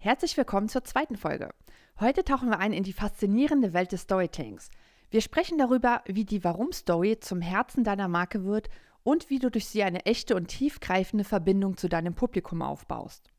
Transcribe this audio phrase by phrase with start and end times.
[0.00, 1.50] Herzlich willkommen zur zweiten Folge.
[1.98, 4.70] Heute tauchen wir ein in die faszinierende Welt des Storytellings.
[5.10, 8.68] Wir sprechen darüber, wie die Warum-Story zum Herzen deiner Marke wird
[9.02, 13.32] und wie du durch sie eine echte und tiefgreifende Verbindung zu deinem Publikum aufbaust.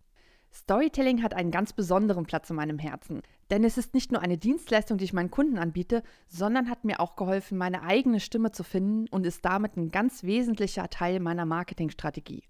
[0.51, 3.21] Storytelling hat einen ganz besonderen Platz in meinem Herzen,
[3.51, 6.99] denn es ist nicht nur eine Dienstleistung, die ich meinen Kunden anbiete, sondern hat mir
[6.99, 11.45] auch geholfen, meine eigene Stimme zu finden und ist damit ein ganz wesentlicher Teil meiner
[11.45, 12.43] Marketingstrategie.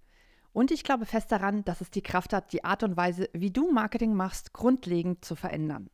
[0.54, 3.52] Und ich glaube fest daran, dass es die Kraft hat, die Art und Weise, wie
[3.52, 5.90] du Marketing machst, grundlegend zu verändern.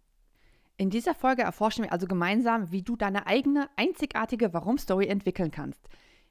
[0.78, 5.88] In dieser Folge erforschen wir also gemeinsam, wie du deine eigene, einzigartige Warum-Story entwickeln kannst.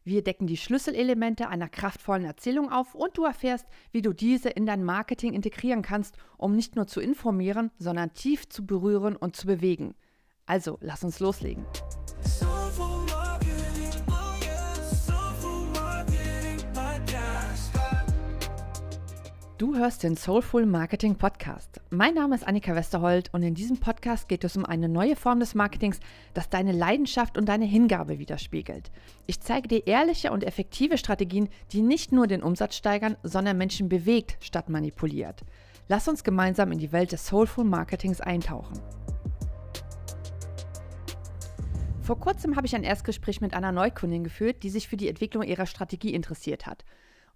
[0.06, 4.66] Wir decken die Schlüsselelemente einer kraftvollen Erzählung auf und du erfährst, wie du diese in
[4.66, 9.46] dein Marketing integrieren kannst, um nicht nur zu informieren, sondern tief zu berühren und zu
[9.46, 9.94] bewegen.
[10.44, 11.64] Also, lass uns loslegen.
[19.56, 21.80] Du hörst den Soulful Marketing Podcast.
[21.90, 25.38] Mein Name ist Annika Westerhold und in diesem Podcast geht es um eine neue Form
[25.38, 26.00] des Marketings,
[26.34, 28.90] das deine Leidenschaft und deine Hingabe widerspiegelt.
[29.28, 33.88] Ich zeige dir ehrliche und effektive Strategien, die nicht nur den Umsatz steigern, sondern Menschen
[33.88, 35.44] bewegt statt manipuliert.
[35.86, 38.80] Lass uns gemeinsam in die Welt des Soulful Marketings eintauchen.
[42.00, 45.44] Vor kurzem habe ich ein Erstgespräch mit einer Neukundin geführt, die sich für die Entwicklung
[45.44, 46.84] ihrer Strategie interessiert hat.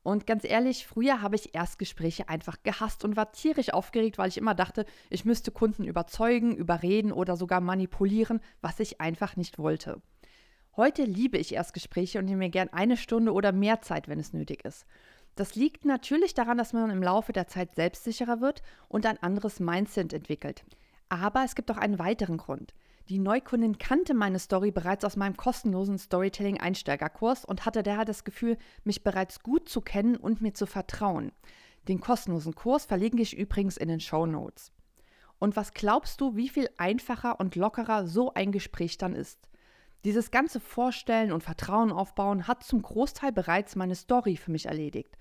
[0.03, 4.39] Und ganz ehrlich, früher habe ich Erstgespräche einfach gehasst und war tierisch aufgeregt, weil ich
[4.39, 10.01] immer dachte, ich müsste Kunden überzeugen, überreden oder sogar manipulieren, was ich einfach nicht wollte.
[10.77, 14.33] Heute liebe ich Erstgespräche und nehme mir gern eine Stunde oder mehr Zeit, wenn es
[14.33, 14.87] nötig ist.
[15.35, 19.61] Das liegt natürlich daran, dass man im Laufe der Zeit selbstsicherer wird und ein anderes
[19.61, 20.65] Mindset entwickelt.
[21.09, 22.75] Aber es gibt auch einen weiteren Grund.
[23.09, 28.59] Die Neukundin kannte meine Story bereits aus meinem kostenlosen Storytelling-Einsteigerkurs und hatte daher das Gefühl,
[28.84, 31.33] mich bereits gut zu kennen und mir zu vertrauen.
[31.89, 34.73] Den kostenlosen Kurs verlinke ich übrigens in den Show Notes.
[35.39, 39.48] Und was glaubst du, wie viel einfacher und lockerer so ein Gespräch dann ist?
[40.05, 45.16] Dieses ganze Vorstellen und Vertrauen aufbauen hat zum Großteil bereits meine Story für mich erledigt.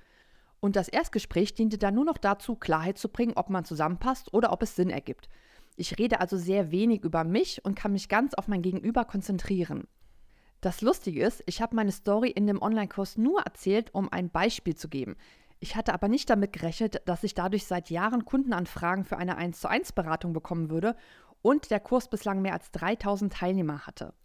[0.59, 4.51] Und das Erstgespräch diente dann nur noch dazu, Klarheit zu bringen, ob man zusammenpasst oder
[4.51, 5.29] ob es Sinn ergibt.
[5.77, 9.87] Ich rede also sehr wenig über mich und kann mich ganz auf mein Gegenüber konzentrieren.
[10.59, 14.75] Das Lustige ist, ich habe meine Story in dem Online-Kurs nur erzählt, um ein Beispiel
[14.75, 15.15] zu geben.
[15.59, 19.59] Ich hatte aber nicht damit gerechnet, dass ich dadurch seit Jahren Kundenanfragen für eine 1
[19.59, 20.95] zu 1 Beratung bekommen würde
[21.43, 24.15] und der Kurs bislang mehr als 3000 Teilnehmer hatte.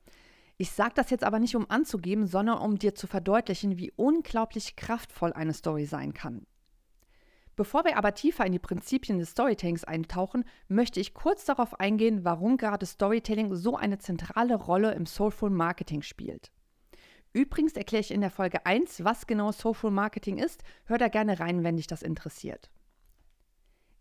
[0.57, 4.75] Ich sage das jetzt aber nicht, um anzugeben, sondern um dir zu verdeutlichen, wie unglaublich
[4.75, 6.47] kraftvoll eine Story sein kann.
[7.55, 12.25] Bevor wir aber tiefer in die Prinzipien des Storytellings eintauchen, möchte ich kurz darauf eingehen,
[12.25, 16.51] warum gerade Storytelling so eine zentrale Rolle im Soulful Marketing spielt.
[17.35, 20.63] Übrigens erkläre ich in der Folge 1, was genau Soulful Marketing ist.
[20.85, 22.71] Hör da gerne rein, wenn dich das interessiert.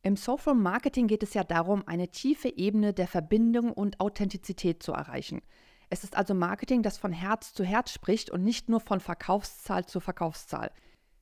[0.01, 4.93] Im Soulful Marketing geht es ja darum, eine tiefe Ebene der Verbindung und Authentizität zu
[4.93, 5.41] erreichen.
[5.89, 9.85] Es ist also Marketing, das von Herz zu Herz spricht und nicht nur von Verkaufszahl
[9.85, 10.71] zu Verkaufszahl.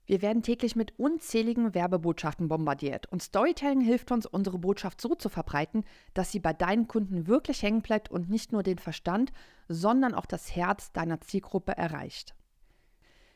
[0.09, 5.29] Wir werden täglich mit unzähligen Werbebotschaften bombardiert und Storytelling hilft uns, unsere Botschaft so zu
[5.29, 5.83] verbreiten,
[6.15, 9.31] dass sie bei deinen Kunden wirklich hängen bleibt und nicht nur den Verstand,
[9.67, 12.33] sondern auch das Herz deiner Zielgruppe erreicht.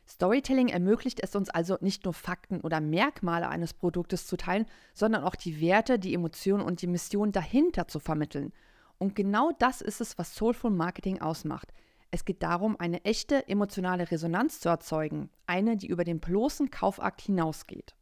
[0.07, 5.23] Storytelling ermöglicht es uns also nicht nur Fakten oder Merkmale eines Produktes zu teilen, sondern
[5.25, 8.51] auch die Werte, die Emotionen und die Mission dahinter zu vermitteln.
[8.97, 11.71] Und genau das ist es, was Soulful Marketing ausmacht.
[12.13, 17.21] Es geht darum, eine echte emotionale Resonanz zu erzeugen, eine, die über den bloßen Kaufakt
[17.21, 17.95] hinausgeht.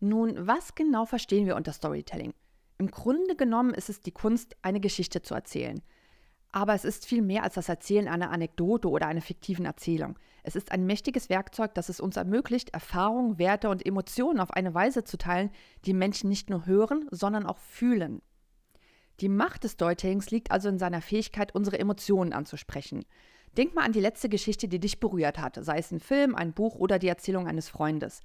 [0.00, 2.32] Nun, was genau verstehen wir unter Storytelling?
[2.78, 5.82] Im Grunde genommen ist es die Kunst, eine Geschichte zu erzählen.
[6.52, 10.18] Aber es ist viel mehr als das Erzählen einer Anekdote oder einer fiktiven Erzählung.
[10.42, 14.72] Es ist ein mächtiges Werkzeug, das es uns ermöglicht, Erfahrungen, Werte und Emotionen auf eine
[14.72, 15.50] Weise zu teilen,
[15.84, 18.22] die Menschen nicht nur hören, sondern auch fühlen.
[19.20, 23.04] Die Macht des Storytellings liegt also in seiner Fähigkeit, unsere Emotionen anzusprechen.
[23.56, 26.52] Denk mal an die letzte Geschichte, die dich berührt hat, sei es ein Film, ein
[26.52, 28.20] Buch oder die Erzählung eines Freundes.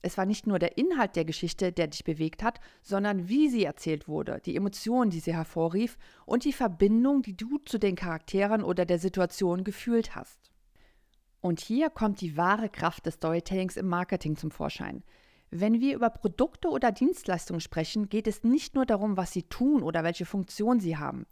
[0.00, 3.64] Es war nicht nur der Inhalt der Geschichte, der dich bewegt hat, sondern wie sie
[3.64, 8.62] erzählt wurde, die Emotionen, die sie hervorrief und die Verbindung, die du zu den Charakteren
[8.62, 10.50] oder der Situation gefühlt hast.
[11.40, 15.02] Und hier kommt die wahre Kraft des Storytellings im Marketing zum Vorschein.
[15.50, 19.82] Wenn wir über Produkte oder Dienstleistungen sprechen, geht es nicht nur darum, was sie tun
[19.82, 21.26] oder welche Funktion sie haben.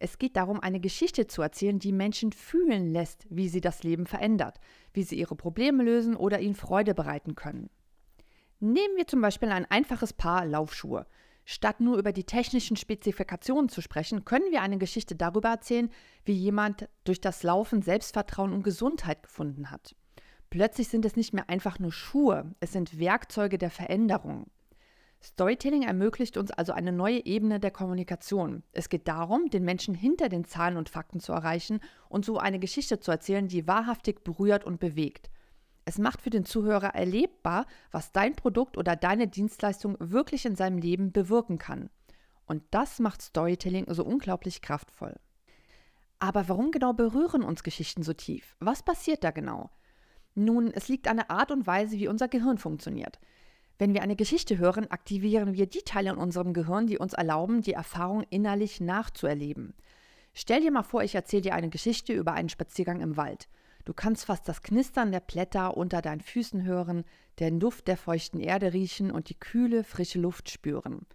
[0.00, 4.06] Es geht darum, eine Geschichte zu erzählen, die Menschen fühlen lässt, wie sie das Leben
[4.06, 4.58] verändert,
[4.92, 7.68] wie sie ihre Probleme lösen oder ihnen Freude bereiten können.
[8.60, 11.06] Nehmen wir zum Beispiel ein einfaches Paar Laufschuhe.
[11.44, 15.90] Statt nur über die technischen Spezifikationen zu sprechen, können wir eine Geschichte darüber erzählen,
[16.24, 19.94] wie jemand durch das Laufen Selbstvertrauen und Gesundheit gefunden hat.
[20.50, 24.50] Plötzlich sind es nicht mehr einfach nur Schuhe, es sind Werkzeuge der Veränderung.
[25.22, 28.64] Storytelling ermöglicht uns also eine neue Ebene der Kommunikation.
[28.72, 32.58] Es geht darum, den Menschen hinter den Zahlen und Fakten zu erreichen und so eine
[32.58, 35.30] Geschichte zu erzählen, die wahrhaftig berührt und bewegt.
[35.84, 40.78] Es macht für den Zuhörer erlebbar, was dein Produkt oder deine Dienstleistung wirklich in seinem
[40.78, 41.90] Leben bewirken kann.
[42.46, 45.14] Und das macht Storytelling so unglaublich kraftvoll.
[46.18, 48.56] Aber warum genau berühren uns Geschichten so tief?
[48.58, 49.70] Was passiert da genau?
[50.34, 53.18] Nun, es liegt an der Art und Weise, wie unser Gehirn funktioniert.
[53.78, 57.62] Wenn wir eine Geschichte hören, aktivieren wir die Teile in unserem Gehirn, die uns erlauben,
[57.62, 59.74] die Erfahrung innerlich nachzuerleben.
[60.34, 63.48] Stell dir mal vor, ich erzähle dir eine Geschichte über einen Spaziergang im Wald.
[63.84, 67.04] Du kannst fast das Knistern der Blätter unter deinen Füßen hören,
[67.38, 71.06] den Duft der feuchten Erde riechen und die kühle, frische Luft spüren.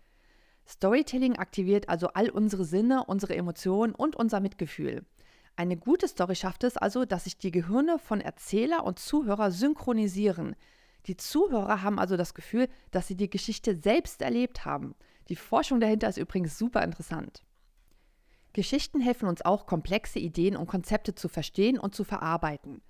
[0.68, 5.06] Storytelling aktiviert also all unsere Sinne, unsere Emotionen und unser Mitgefühl.
[5.58, 10.56] Eine gute Story schafft es also, dass sich die Gehirne von Erzähler und Zuhörer synchronisieren.
[11.06, 14.96] Die Zuhörer haben also das Gefühl, dass sie die Geschichte selbst erlebt haben.
[15.30, 17.44] Die Forschung dahinter ist übrigens super interessant.
[18.52, 22.82] Geschichten helfen uns auch, komplexe Ideen und Konzepte zu verstehen und zu verarbeiten.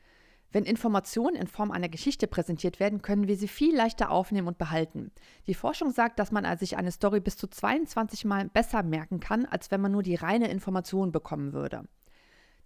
[0.52, 4.58] Wenn Informationen in Form einer Geschichte präsentiert werden, können wir sie viel leichter aufnehmen und
[4.58, 5.12] behalten.
[5.48, 9.46] Die Forschung sagt, dass man sich eine Story bis zu 22 Mal besser merken kann,
[9.46, 11.84] als wenn man nur die reine Information bekommen würde.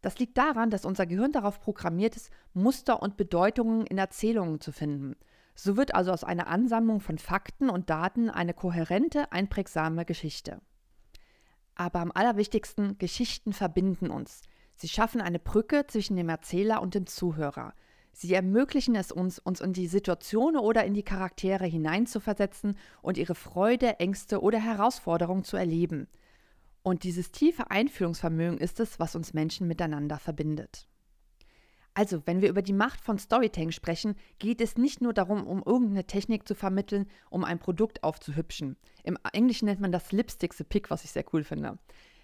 [0.02, 4.72] Das liegt daran, dass unser Gehirn darauf programmiert ist, Muster und Bedeutungen in Erzählungen zu
[4.72, 5.16] finden.
[5.56, 10.62] So wird also aus einer Ansammlung von Fakten und Daten eine kohärente, einprägsame Geschichte.
[11.76, 14.42] Aber am allerwichtigsten, Geschichten verbinden uns.
[14.76, 17.74] Sie schaffen eine Brücke zwischen dem Erzähler und dem Zuhörer.
[18.14, 23.36] Sie ermöglichen es uns, uns in die Situation oder in die Charaktere hineinzuversetzen und ihre
[23.36, 26.08] Freude, Ängste oder Herausforderungen zu erleben.
[26.82, 30.88] Und dieses tiefe Einfühlungsvermögen ist es, was uns Menschen miteinander verbindet.
[31.94, 35.64] Also, wenn wir über die Macht von Storytelling sprechen, geht es nicht nur darum, um
[35.66, 38.78] irgendeine Technik zu vermitteln, um ein Produkt aufzuhübschen.
[39.04, 41.78] Im Englischen nennt man das Lipstick the Pick, was ich sehr cool finde.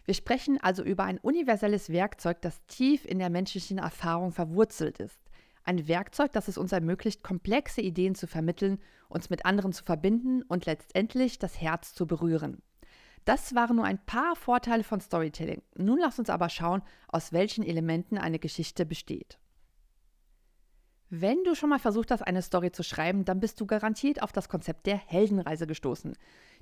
[0.06, 5.19] Wir sprechen also über ein universelles Werkzeug, das tief in der menschlichen Erfahrung verwurzelt ist.
[5.63, 8.80] Ein Werkzeug, das es uns ermöglicht, komplexe Ideen zu vermitteln,
[9.10, 12.62] uns mit anderen zu verbinden und letztendlich das Herz zu berühren.
[13.25, 15.63] Das waren nur ein paar Vorteile von Storytelling.
[15.75, 19.39] Nun lass uns aber schauen, aus welchen Elementen eine Geschichte besteht.
[21.10, 24.31] Wenn du schon mal versucht hast, eine Story zu schreiben, dann bist du garantiert auf
[24.31, 26.16] das Konzept der Heldenreise gestoßen.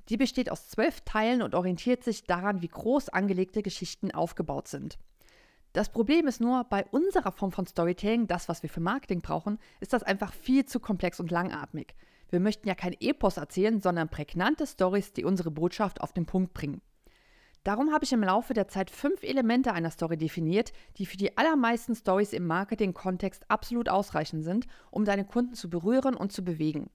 [0.08, 4.98] Die besteht aus zwölf Teilen und orientiert sich daran, wie groß angelegte Geschichten aufgebaut sind.
[5.72, 9.58] Das Problem ist nur, bei unserer Form von Storytelling, das, was wir für Marketing brauchen,
[9.80, 11.94] ist das einfach viel zu komplex und langatmig.
[12.30, 16.54] Wir möchten ja kein Epos erzählen, sondern prägnante Stories, die unsere Botschaft auf den Punkt
[16.54, 16.80] bringen.
[17.64, 21.38] Darum habe ich im Laufe der Zeit fünf Elemente einer Story definiert, die für die
[21.38, 26.90] allermeisten Stories im Marketing-Kontext absolut ausreichend sind, um deine Kunden zu berühren und zu bewegen.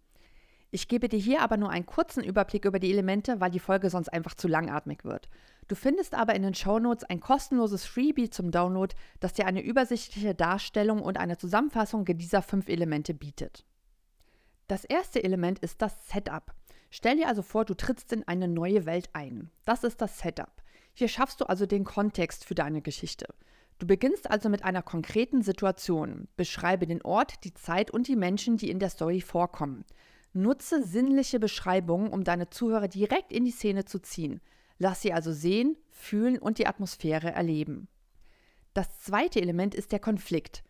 [0.71, 3.89] Ich gebe dir hier aber nur einen kurzen Überblick über die Elemente, weil die Folge
[3.89, 5.27] sonst einfach zu langatmig wird.
[5.67, 10.35] Du findest aber in den Shownotes ein kostenloses Freebie zum Download, das dir eine übersichtliche
[10.35, 13.65] Darstellung und eine Zusammenfassung dieser fünf Elemente bietet.
[14.69, 16.53] Das erste Element ist das Setup.
[16.91, 19.49] Stell dir also vor, du trittst in eine neue Welt ein.
[19.65, 20.51] Das ist das Setup.
[20.93, 23.25] Hier schaffst du also den Kontext für deine Geschichte.
[23.79, 26.27] Du beginnst also mit einer konkreten Situation.
[26.37, 29.85] Beschreibe den Ort, die Zeit und die Menschen, die in der Story vorkommen.
[30.33, 34.39] Nutze sinnliche Beschreibungen, um deine Zuhörer direkt in die Szene zu ziehen.
[34.77, 37.87] Lass sie also sehen, fühlen und die Atmosphäre erleben.
[38.75, 40.63] Das zweite Element ist der Konflikt.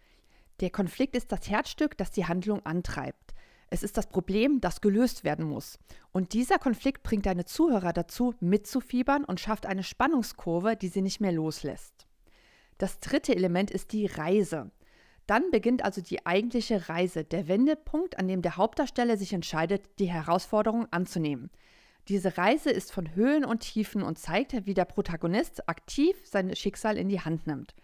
[0.62, 3.29] Der Konflikt ist das Herzstück, das die Handlung antreibt.
[3.70, 5.78] Es ist das Problem, das gelöst werden muss.
[6.12, 11.22] Und dieser Konflikt bringt deine Zuhörer dazu, mitzufiebern und schafft eine Spannungskurve, die sie nicht
[11.22, 12.08] mehr loslässt.
[12.78, 14.72] Das dritte Element ist die Reise.
[15.28, 20.10] Dann beginnt also die eigentliche Reise, der Wendepunkt, an dem der Hauptdarsteller sich entscheidet, die
[20.10, 21.52] Herausforderung anzunehmen.
[22.08, 26.98] Diese Reise ist von Höhen und Tiefen und zeigt, wie der Protagonist aktiv sein Schicksal
[26.98, 27.76] in die Hand nimmt.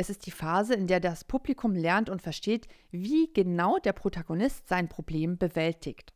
[0.00, 4.66] Es ist die Phase, in der das Publikum lernt und versteht, wie genau der Protagonist
[4.66, 6.14] sein Problem bewältigt.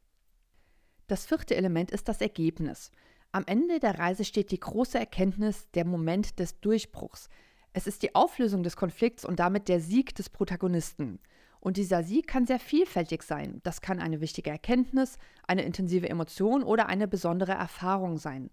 [1.07, 2.91] Das vierte Element ist das Ergebnis.
[3.31, 7.29] Am Ende der Reise steht die große Erkenntnis, der Moment des Durchbruchs.
[7.75, 11.21] Es ist die Auflösung des Konflikts und damit der Sieg des Protagonisten.
[11.61, 13.61] Und dieser Sieg kann sehr vielfältig sein.
[13.65, 18.49] Das kann eine wichtige Erkenntnis, eine intensive Emotion oder eine besondere Erfahrung sein.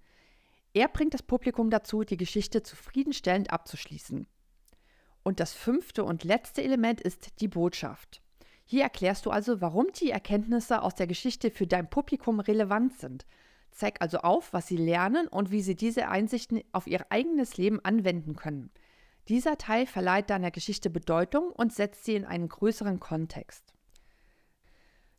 [0.73, 4.27] Er bringt das Publikum dazu, die Geschichte zufriedenstellend abzuschließen.
[5.23, 8.21] Und das fünfte und letzte Element ist die Botschaft.
[8.65, 13.25] Hier erklärst du also, warum die Erkenntnisse aus der Geschichte für dein Publikum relevant sind.
[13.71, 17.83] Zeig also auf, was sie lernen und wie sie diese Einsichten auf ihr eigenes Leben
[17.83, 18.71] anwenden können.
[19.27, 23.73] Dieser Teil verleiht deiner Geschichte Bedeutung und setzt sie in einen größeren Kontext.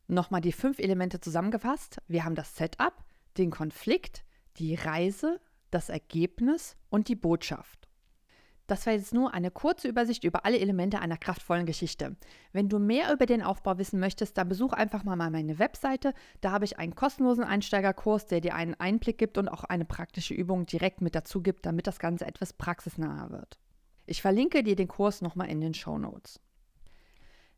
[0.07, 2.01] Nochmal die fünf Elemente zusammengefasst.
[2.07, 2.93] Wir haben das Setup,
[3.37, 4.23] den Konflikt,
[4.57, 5.39] die Reise,
[5.71, 7.87] das Ergebnis und die Botschaft.
[8.67, 12.15] Das war jetzt nur eine kurze Übersicht über alle Elemente einer kraftvollen Geschichte.
[12.53, 16.13] Wenn du mehr über den Aufbau wissen möchtest, dann besuch einfach mal meine Webseite.
[16.39, 20.33] Da habe ich einen kostenlosen Einsteigerkurs, der dir einen Einblick gibt und auch eine praktische
[20.33, 23.59] Übung direkt mit dazu gibt, damit das Ganze etwas praxisnaher wird.
[24.05, 26.39] Ich verlinke dir den Kurs nochmal in den Show Notes.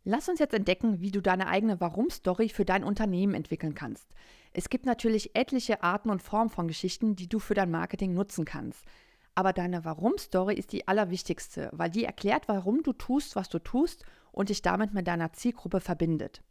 [0.07, 4.07] Lass uns jetzt entdecken, wie du deine eigene Warum-Story für dein Unternehmen entwickeln kannst.
[4.53, 8.45] Es gibt natürlich etliche Arten und Formen von Geschichten, die du für dein Marketing nutzen
[8.45, 8.85] kannst.
[9.35, 14.05] Aber deine Warum-Story ist die allerwichtigste, weil die erklärt, warum du tust, was du tust
[14.31, 16.41] und dich damit mit deiner Zielgruppe verbindet.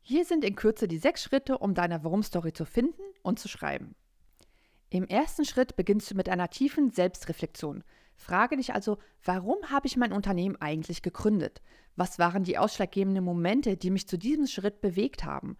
[0.00, 3.96] Hier sind in Kürze die sechs Schritte, um deine Warum-Story zu finden und zu schreiben.
[4.90, 7.82] Im ersten Schritt beginnst du mit einer tiefen Selbstreflexion.
[8.14, 11.62] Frage dich also, warum habe ich mein Unternehmen eigentlich gegründet?
[11.96, 15.56] Was waren die ausschlaggebenden Momente, die mich zu diesem Schritt bewegt haben?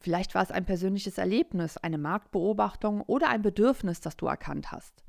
[0.00, 5.02] Vielleicht war es ein persönliches Erlebnis, eine Marktbeobachtung oder ein Bedürfnis, das du erkannt hast.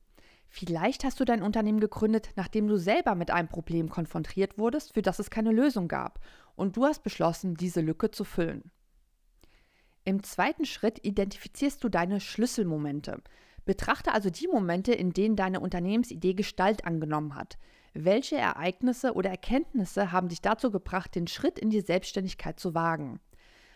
[0.58, 5.02] Vielleicht hast du dein Unternehmen gegründet, nachdem du selber mit einem Problem konfrontiert wurdest, für
[5.02, 6.22] das es keine Lösung gab,
[6.56, 8.72] und du hast beschlossen, diese Lücke zu füllen.
[10.06, 13.22] Im zweiten Schritt identifizierst du deine Schlüsselmomente.
[13.66, 17.58] Betrachte also die Momente, in denen deine Unternehmensidee Gestalt angenommen hat.
[17.94, 23.20] Welche Ereignisse oder Erkenntnisse haben dich dazu gebracht, den Schritt in die Selbstständigkeit zu wagen?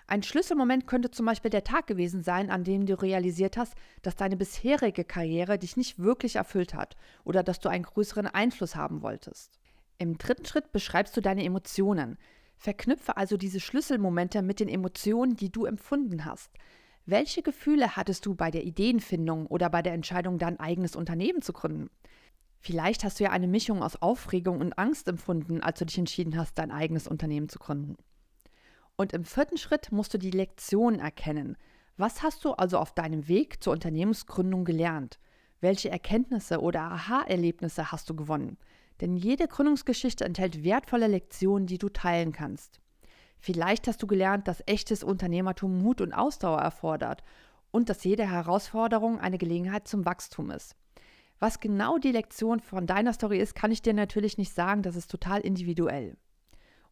[0.10, 4.16] Ein Schlüsselmoment könnte zum Beispiel der Tag gewesen sein, an dem du realisiert hast, dass
[4.16, 9.04] deine bisherige Karriere dich nicht wirklich erfüllt hat oder dass du einen größeren Einfluss haben
[9.04, 9.60] wolltest.
[10.00, 12.18] Im dritten Schritt beschreibst du deine Emotionen.
[12.58, 16.50] Verknüpfe also diese Schlüsselmomente mit den Emotionen, die du empfunden hast.
[17.06, 21.54] Welche Gefühle hattest du bei der Ideenfindung oder bei der Entscheidung, dein eigenes Unternehmen zu
[21.54, 21.92] gründen?
[22.58, 26.36] Vielleicht hast du ja eine Mischung aus Aufregung und Angst empfunden, als du dich entschieden
[26.36, 27.96] hast, dein eigenes Unternehmen zu gründen.
[29.00, 31.56] Und im vierten Schritt musst du die Lektion erkennen.
[31.96, 35.20] Was hast du also auf deinem Weg zur Unternehmensgründung gelernt?
[35.62, 38.58] Welche Erkenntnisse oder Aha-Erlebnisse hast du gewonnen?
[39.00, 42.82] Denn jede Gründungsgeschichte enthält wertvolle Lektionen, die du teilen kannst.
[43.38, 47.24] Vielleicht hast du gelernt, dass echtes Unternehmertum Mut und Ausdauer erfordert
[47.72, 50.76] und dass jede Herausforderung eine Gelegenheit zum Wachstum ist.
[51.40, 54.98] Was genau die Lektion von deiner Story ist, kann ich dir natürlich nicht sagen, das
[54.98, 56.18] ist total individuell.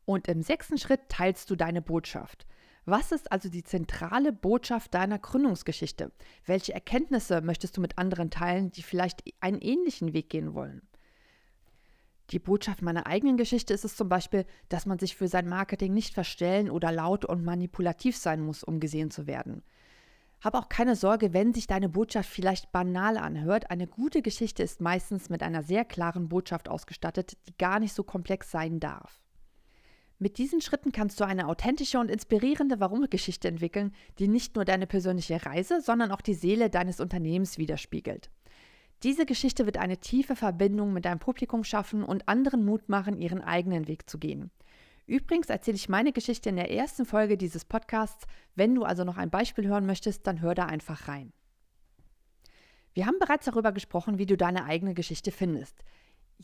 [0.07, 2.47] Und im sechsten Schritt teilst du deine Botschaft.
[2.85, 6.13] Was ist also die zentrale Botschaft deiner Gründungsgeschichte?
[6.45, 10.87] Welche Erkenntnisse möchtest du mit anderen teilen, die vielleicht einen ähnlichen Weg gehen wollen?
[12.29, 15.93] Die Botschaft meiner eigenen Geschichte ist es zum Beispiel, dass man sich für sein Marketing
[15.93, 19.61] nicht verstellen oder laut und manipulativ sein muss, um gesehen zu werden.
[20.39, 23.71] Hab auch keine Sorge, wenn sich deine Botschaft vielleicht banal anhört.
[23.71, 28.03] Eine gute Geschichte ist meistens mit einer sehr klaren Botschaft ausgestattet, die gar nicht so
[28.03, 29.26] komplex sein darf.
[30.19, 34.87] Mit diesen Schritten kannst du eine authentische und inspirierende Warum-Geschichte entwickeln, die nicht nur deine
[34.87, 38.31] persönliche Reise, sondern auch die Seele deines Unternehmens widerspiegelt.
[39.03, 43.41] Diese Geschichte wird eine tiefe Verbindung mit deinem Publikum schaffen und anderen Mut machen, ihren
[43.41, 44.49] eigenen Weg zu gehen.
[45.05, 48.25] Übrigens erzähle ich meine Geschichte in der ersten Folge dieses Podcasts.
[48.55, 51.31] Wenn du also noch ein Beispiel hören möchtest, dann hör da einfach rein.
[52.93, 55.83] Wir haben bereits darüber gesprochen, wie du deine eigene Geschichte findest.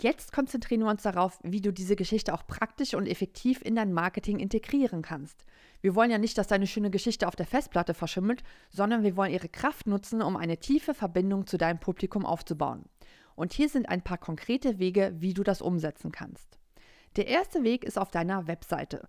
[0.01, 3.93] Jetzt konzentrieren wir uns darauf, wie du diese Geschichte auch praktisch und effektiv in dein
[3.93, 5.45] Marketing integrieren kannst.
[5.81, 9.31] Wir wollen ja nicht, dass deine schöne Geschichte auf der Festplatte verschimmelt, sondern wir wollen
[9.31, 12.85] ihre Kraft nutzen, um eine tiefe Verbindung zu deinem Publikum aufzubauen.
[13.35, 16.57] Und hier sind ein paar konkrete Wege, wie du das umsetzen kannst.
[17.15, 19.07] Der erste Weg ist auf deiner Webseite.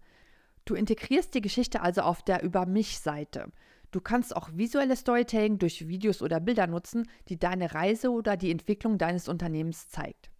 [0.67, 3.51] Du integrierst die Geschichte also auf der Über mich-Seite.
[3.91, 8.51] Du kannst auch visuelle Storytelling durch Videos oder Bilder nutzen, die deine Reise oder die
[8.51, 10.31] Entwicklung deines Unternehmens zeigt.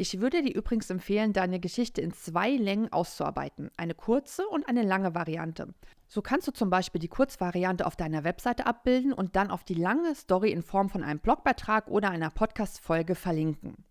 [0.00, 4.82] Ich würde dir übrigens empfehlen, deine Geschichte in zwei Längen auszuarbeiten, eine kurze und eine
[4.82, 5.74] lange Variante.
[6.08, 9.74] So kannst du zum Beispiel die Kurzvariante auf deiner Webseite abbilden und dann auf die
[9.74, 13.84] lange Story in Form von einem Blogbeitrag oder einer Podcast-Folge verlinken.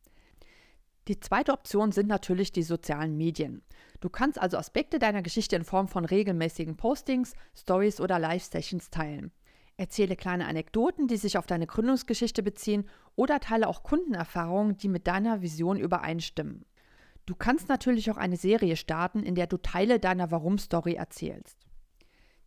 [1.08, 3.62] Die zweite Option sind natürlich die sozialen Medien.
[4.00, 9.32] Du kannst also Aspekte deiner Geschichte in Form von regelmäßigen Postings, Stories oder Live-Sessions teilen.
[9.80, 15.08] Erzähle kleine Anekdoten, die sich auf deine Gründungsgeschichte beziehen oder teile auch Kundenerfahrungen, die mit
[15.08, 16.66] deiner Vision übereinstimmen.
[17.26, 21.66] Du kannst natürlich auch eine Serie starten, in der du Teile deiner Warum-Story erzählst.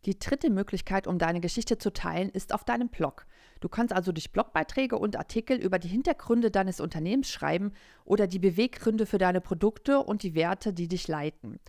[0.05, 3.25] Die dritte Möglichkeit, um deine Geschichte zu teilen, ist auf deinem Blog.
[3.61, 7.71] Du kannst also durch Blogbeiträge und Artikel über die Hintergründe deines Unternehmens schreiben
[8.05, 11.59] oder die Beweggründe für deine Produkte und die Werte, die dich leiten.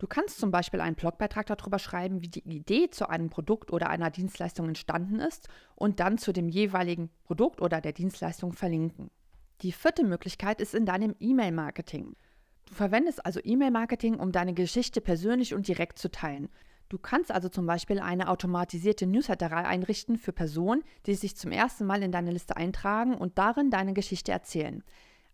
[0.00, 3.90] Du kannst zum Beispiel einen Blogbeitrag darüber schreiben, wie die Idee zu einem Produkt oder
[3.90, 9.10] einer Dienstleistung entstanden ist und dann zu dem jeweiligen Produkt oder der Dienstleistung verlinken.
[9.60, 12.16] Die vierte Möglichkeit ist in deinem E-Mail-Marketing.
[12.64, 16.48] Du verwendest also E-Mail-Marketing, um deine Geschichte persönlich und direkt zu teilen.
[16.88, 21.84] Du kannst also zum Beispiel eine automatisierte Newsletterei einrichten für Personen, die sich zum ersten
[21.84, 24.82] Mal in deine Liste eintragen und darin deine Geschichte erzählen.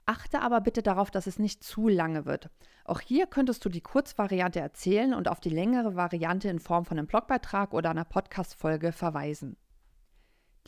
[0.06, 2.48] Achte aber bitte darauf, dass es nicht zu lange wird.
[2.84, 6.96] Auch hier könntest du die Kurzvariante erzählen und auf die längere Variante in Form von
[6.96, 9.56] einem Blogbeitrag oder einer Podcast-Folge verweisen.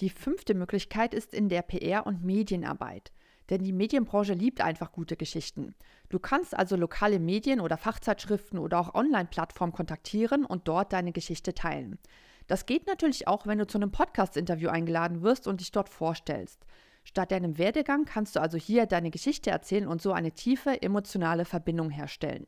[0.01, 3.13] Die fünfte Möglichkeit ist in der PR- und Medienarbeit.
[3.49, 5.75] Denn die Medienbranche liebt einfach gute Geschichten.
[6.09, 11.55] Du kannst also lokale Medien oder Fachzeitschriften oder auch Online-Plattformen kontaktieren und dort deine Geschichte
[11.55, 11.99] teilen.
[12.47, 16.67] Das geht natürlich auch, wenn du zu einem Podcast-Interview eingeladen wirst und dich dort vorstellst.
[17.09, 21.47] Statt deinem Werdegang kannst du also hier deine Geschichte erzählen und so eine tiefe emotionale
[21.47, 22.45] Verbindung herstellen.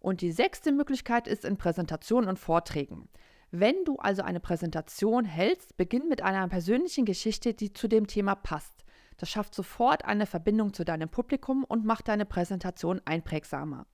[0.00, 3.08] Und die sechste Möglichkeit ist in Präsentationen und Vorträgen.
[3.52, 8.34] Wenn du also eine Präsentation hältst, beginn mit einer persönlichen Geschichte, die zu dem Thema
[8.34, 8.84] passt.
[9.16, 13.86] Das schafft sofort eine Verbindung zu deinem Publikum und macht deine Präsentation einprägsamer.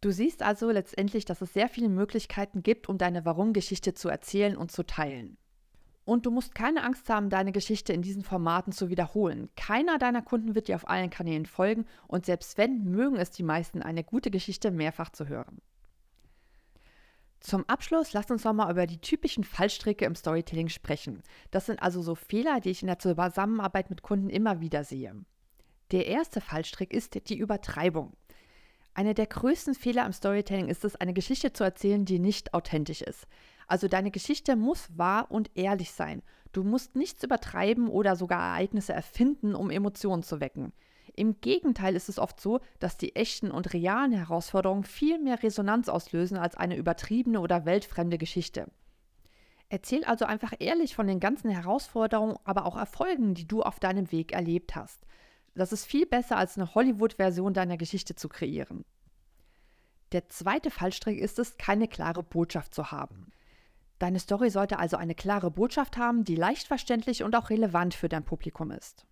[0.00, 4.56] Du siehst also letztendlich, dass es sehr viele Möglichkeiten gibt, um deine Warum-Geschichte zu erzählen
[4.56, 5.36] und zu teilen.
[6.08, 9.50] Und du musst keine Angst haben, deine Geschichte in diesen Formaten zu wiederholen.
[9.56, 13.42] Keiner deiner Kunden wird dir auf allen Kanälen folgen und selbst wenn, mögen es die
[13.42, 15.60] meisten, eine gute Geschichte mehrfach zu hören.
[17.40, 21.22] Zum Abschluss lasst uns nochmal über die typischen Fallstricke im Storytelling sprechen.
[21.50, 25.14] Das sind also so Fehler, die ich in der Zusammenarbeit mit Kunden immer wieder sehe.
[25.90, 28.14] Der erste Fallstrick ist die Übertreibung.
[28.94, 33.02] Einer der größten Fehler im Storytelling ist es, eine Geschichte zu erzählen, die nicht authentisch
[33.02, 33.28] ist.
[33.68, 36.22] Also deine Geschichte muss wahr und ehrlich sein.
[36.52, 40.72] Du musst nichts übertreiben oder sogar Ereignisse erfinden, um Emotionen zu wecken.
[41.14, 45.88] Im Gegenteil ist es oft so, dass die echten und realen Herausforderungen viel mehr Resonanz
[45.88, 48.68] auslösen als eine übertriebene oder weltfremde Geschichte.
[49.68, 54.10] Erzähl also einfach ehrlich von den ganzen Herausforderungen, aber auch Erfolgen, die du auf deinem
[54.10, 55.04] Weg erlebt hast.
[55.54, 58.84] Das ist viel besser als eine Hollywood-Version deiner Geschichte zu kreieren.
[60.12, 63.27] Der zweite Fallstrick ist es, keine klare Botschaft zu haben.
[63.98, 68.08] Deine Story sollte also eine klare Botschaft haben, die leicht verständlich und auch relevant für
[68.08, 69.06] dein Publikum ist.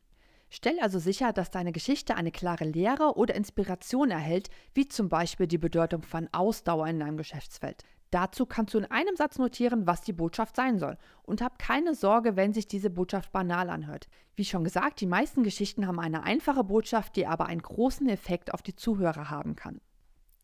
[0.48, 5.48] Stell also sicher, dass deine Geschichte eine klare Lehre oder Inspiration erhält, wie zum Beispiel
[5.48, 7.82] die Bedeutung von Ausdauer in deinem Geschäftsfeld.
[8.12, 10.96] Dazu kannst du in einem Satz notieren, was die Botschaft sein soll.
[11.24, 14.06] Und hab keine Sorge, wenn sich diese Botschaft banal anhört.
[14.36, 18.54] Wie schon gesagt, die meisten Geschichten haben eine einfache Botschaft, die aber einen großen Effekt
[18.54, 19.80] auf die Zuhörer haben kann.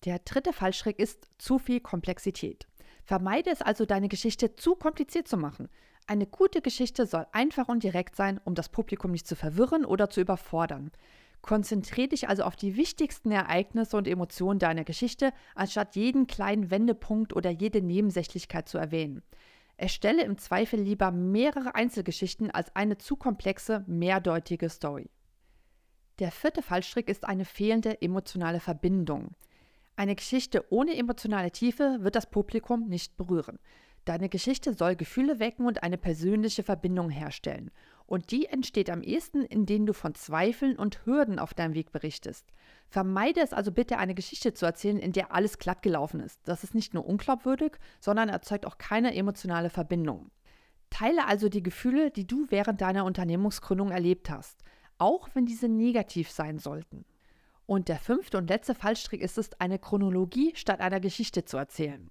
[0.04, 2.66] Der dritte Fallschritt ist zu viel Komplexität.
[3.04, 5.68] Vermeide es also, deine Geschichte zu kompliziert zu machen.
[6.06, 10.10] Eine gute Geschichte soll einfach und direkt sein, um das Publikum nicht zu verwirren oder
[10.10, 10.90] zu überfordern.
[11.42, 17.34] Konzentriere dich also auf die wichtigsten Ereignisse und Emotionen deiner Geschichte, anstatt jeden kleinen Wendepunkt
[17.34, 19.22] oder jede Nebensächlichkeit zu erwähnen.
[19.76, 25.10] Erstelle im Zweifel lieber mehrere Einzelgeschichten als eine zu komplexe, mehrdeutige Story.
[26.20, 29.34] Der vierte Fallstrick ist eine fehlende emotionale Verbindung.
[30.02, 33.60] Eine Geschichte ohne emotionale Tiefe wird das Publikum nicht berühren.
[34.04, 37.70] Deine Geschichte soll Gefühle wecken und eine persönliche Verbindung herstellen.
[38.04, 42.48] Und die entsteht am ehesten, indem du von Zweifeln und Hürden auf deinem Weg berichtest.
[42.88, 46.40] Vermeide es also bitte, eine Geschichte zu erzählen, in der alles glatt gelaufen ist.
[46.48, 50.32] Das ist nicht nur unglaubwürdig, sondern erzeugt auch keine emotionale Verbindung.
[50.90, 54.64] Teile also die Gefühle, die du während deiner Unternehmungsgründung erlebt hast,
[54.98, 57.04] auch wenn diese negativ sein sollten.
[57.66, 62.10] Und der fünfte und letzte Fallstrick ist es, eine Chronologie statt einer Geschichte zu erzählen.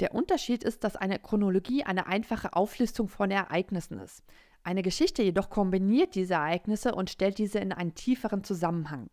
[0.00, 4.22] Der Unterschied ist, dass eine Chronologie eine einfache Auflistung von Ereignissen ist.
[4.62, 9.08] Eine Geschichte jedoch kombiniert diese Ereignisse und stellt diese in einen tieferen Zusammenhang.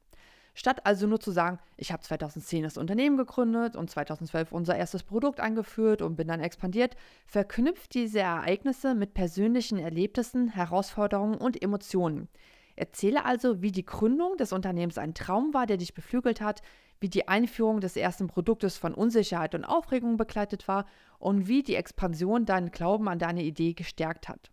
[0.53, 5.03] Statt also nur zu sagen, ich habe 2010 das Unternehmen gegründet und 2012 unser erstes
[5.03, 6.95] Produkt eingeführt und bin dann expandiert,
[7.27, 12.29] verknüpft diese Ereignisse mit persönlichen Erlebnissen, Herausforderungen und Emotionen.
[12.75, 16.61] Erzähle also, wie die Gründung des Unternehmens ein Traum war, der dich beflügelt hat,
[16.99, 20.85] wie die Einführung des ersten Produktes von Unsicherheit und Aufregung begleitet war
[21.19, 24.51] und wie die Expansion deinen Glauben an deine Idee gestärkt hat.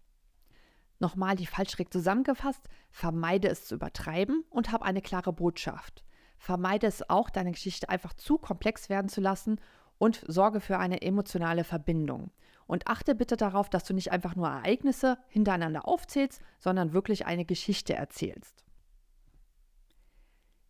[0.99, 6.05] Nochmal die Fallschritt zusammengefasst, vermeide es zu übertreiben und hab eine klare Botschaft.
[6.39, 9.61] Vermeide es auch, deine Geschichte einfach zu komplex werden zu lassen
[9.99, 12.31] und sorge für eine emotionale Verbindung.
[12.67, 17.45] Und achte bitte darauf, dass du nicht einfach nur Ereignisse hintereinander aufzählst, sondern wirklich eine
[17.45, 18.65] Geschichte erzählst.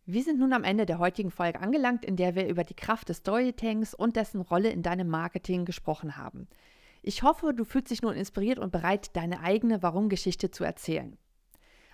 [0.05, 3.07] Wir sind nun am Ende der heutigen Folge angelangt, in der wir über die Kraft
[3.07, 6.49] des Storytellings und dessen Rolle in deinem Marketing gesprochen haben.
[7.01, 11.17] Ich hoffe, du fühlst dich nun inspiriert und bereit, deine eigene Warum-Geschichte zu erzählen.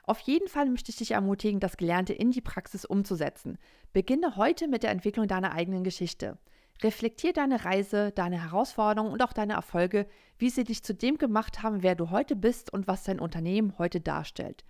[0.03, 3.59] Auf jeden Fall möchte ich dich ermutigen, das Gelernte in die Praxis umzusetzen.
[3.93, 6.39] Beginne heute mit der Entwicklung deiner eigenen Geschichte.
[6.81, 11.61] Reflektier deine Reise, deine Herausforderungen und auch deine Erfolge, wie sie dich zu dem gemacht
[11.61, 14.63] haben, wer du heute bist und was dein Unternehmen heute darstellt.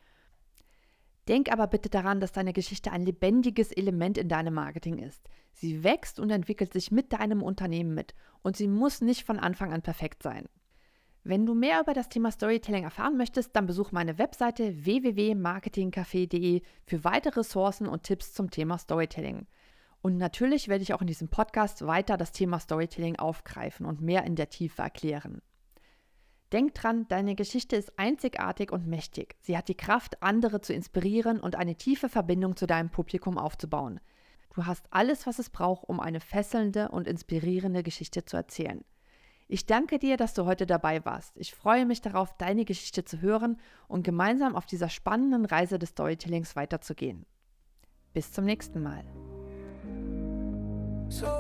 [1.28, 5.22] Denk aber bitte daran, dass deine Geschichte ein lebendiges Element in deinem Marketing ist.
[5.54, 9.72] Sie wächst und entwickelt sich mit deinem Unternehmen mit und sie muss nicht von Anfang
[9.72, 10.46] an perfekt sein.
[11.24, 17.04] Wenn du mehr über das Thema Storytelling erfahren möchtest, dann besuch meine Webseite www.marketingcafé.de für
[17.04, 19.46] weitere Ressourcen und Tipps zum Thema Storytelling.
[20.02, 24.24] Und natürlich werde ich auch in diesem Podcast weiter das Thema Storytelling aufgreifen und mehr
[24.24, 25.42] in der Tiefe erklären.
[26.52, 29.36] Denk dran, deine Geschichte ist einzigartig und mächtig.
[29.42, 34.00] Sie hat die Kraft, andere zu inspirieren und eine tiefe Verbindung zu deinem Publikum aufzubauen.
[34.56, 38.84] Du hast alles, was es braucht, um eine fesselnde und inspirierende Geschichte zu erzählen.
[39.48, 41.38] Ich danke dir, dass du heute dabei warst.
[41.38, 43.58] Ich freue mich darauf, deine Geschichte zu hören
[43.88, 47.26] und gemeinsam auf dieser spannenden Reise des Storytellings weiterzugehen.
[48.14, 49.04] Bis zum nächsten Mal.
[51.10, 51.40] So